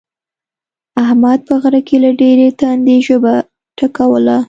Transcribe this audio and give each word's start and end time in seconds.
احمد 1.03 1.39
په 1.47 1.53
غره 1.61 1.81
کې 1.87 1.97
له 2.03 2.11
ډېرې 2.21 2.47
تندې 2.59 2.97
ژبه 3.07 3.33
ټکوله. 3.77 4.37